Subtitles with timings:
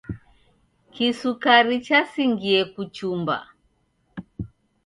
[0.93, 3.37] Kisukari chasingie kuchumba.